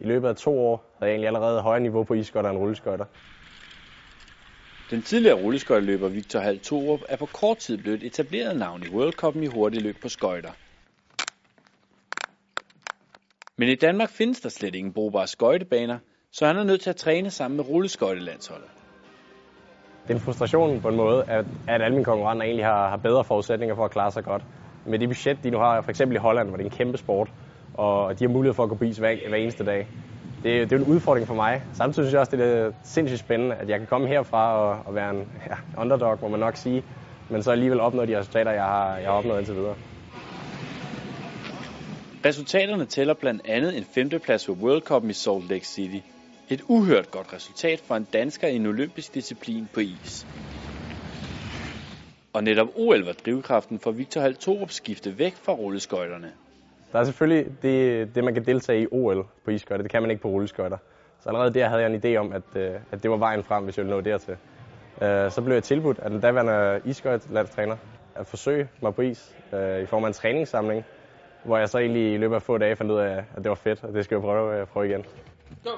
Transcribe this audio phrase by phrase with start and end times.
[0.00, 3.04] I løbet af to år havde jeg egentlig allerede højere niveau på isskøjter end rulleskøjter.
[4.90, 8.88] Den tidligere rulleskøjteløber Victor Hall Torup er på kort tid blevet et etableret navn i
[8.88, 10.50] World Cup'en i hurtigløb på skøjter.
[13.56, 15.98] Men i Danmark findes der slet ingen brugbare skøjtebaner,
[16.32, 18.68] så han er nødt til at træne sammen med rulleskøjtelandsholdet.
[20.02, 22.96] Det er en frustration på en måde, at, at alle mine konkurrenter egentlig har, har
[22.96, 24.42] bedre forudsætninger for at klare sig godt.
[24.86, 26.98] Med det budget, de nu har, for eksempel i Holland, hvor det er en kæmpe
[26.98, 27.30] sport,
[27.74, 29.86] og de har mulighed for at gå på is hver, hver eneste dag.
[30.42, 31.62] Det, det er en udfordring for mig.
[31.72, 34.94] Samtidig synes jeg også, det er sindssygt spændende, at jeg kan komme herfra og, og
[34.94, 36.82] være en ja, underdog, må man nok sige,
[37.28, 39.74] men så alligevel opnå de resultater, jeg har, jeg har opnået indtil videre.
[42.24, 45.98] Resultaterne tæller blandt andet en femteplads ved World Cup i Salt Lake City.
[46.50, 50.26] Et uhørt godt resultat for en dansker i en olympisk disciplin på is.
[52.32, 54.36] Og netop OL var drivkraften for Victor Hall
[54.68, 56.32] skifte væk fra rulleskøjterne.
[56.92, 59.82] Der er selvfølgelig det, det, man kan deltage i OL på isskøjter.
[59.82, 60.76] Det kan man ikke på rulleskøjter.
[61.20, 63.64] Så allerede der havde jeg en idé om, at, øh, at det var vejen frem,
[63.64, 64.36] hvis jeg ville nå dertil.
[65.02, 67.76] Øh, så blev jeg tilbudt af den daværende isskøjtlandstræner
[68.14, 70.84] at forsøge mig på is øh, i form af en træningssamling,
[71.44, 73.54] hvor jeg så egentlig i løbet af få dage fandt ud af, at det var
[73.54, 75.04] fedt, og det skal jeg prøve, prøve igen.
[75.64, 75.70] Go.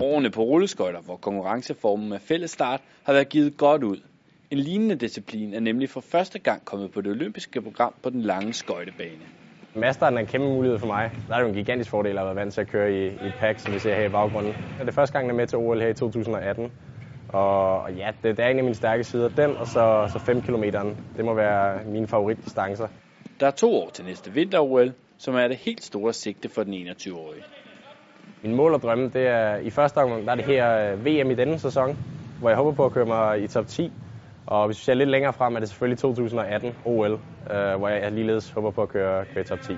[0.00, 3.96] Årene på rulleskøjter, hvor konkurrenceformen er fællesstart, har været givet godt ud.
[4.50, 8.22] En lignende disciplin er nemlig for første gang kommet på det olympiske program på den
[8.22, 9.41] lange skøjtebane.
[9.74, 11.10] Masteren er en kæmpe mulighed for mig.
[11.28, 13.34] Der er jo en gigantisk fordel at være vant til at køre i, i et
[13.40, 14.52] pack, som vi ser her i baggrunden.
[14.80, 16.70] Det er første gang, jeg er med til OL her i 2018.
[17.28, 19.28] Og ja, det, det er en af mine stærke sider.
[19.28, 20.64] Den og så, så 5 km.
[21.16, 22.88] Det må være mine favoritdistancer.
[23.40, 26.74] Der er to år til næste vinter-OL, som er det helt store sigte for den
[26.74, 27.44] 21-årige.
[28.42, 31.30] Min mål og drømme, det er i første omgang, der er det her øh, VM
[31.30, 31.96] i denne sæson,
[32.40, 33.92] hvor jeg håber på at køre mig i top 10.
[34.46, 37.18] Og hvis vi ser lidt længere frem, er det selvfølgelig 2018 OL, øh,
[37.78, 39.72] hvor jeg ligeledes håber på at køre, køre top 10.